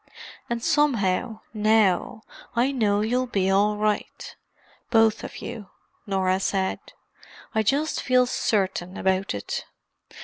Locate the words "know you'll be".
2.71-3.51